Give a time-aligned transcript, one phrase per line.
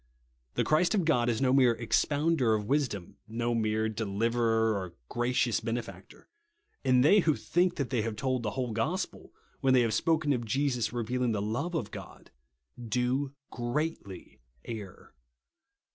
[0.55, 5.59] The Christ of God is no mere expounder of wisdom; no mere deliverer or gracious
[5.59, 6.27] benefactor;
[6.83, 10.33] and they who think that they have told the whole gospel, when they have spoken
[10.33, 12.31] of Jesus revealing the love of God,
[12.83, 15.13] do greatly err.